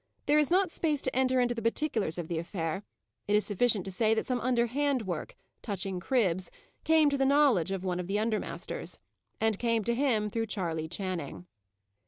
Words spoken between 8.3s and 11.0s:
masters and came to him through Charley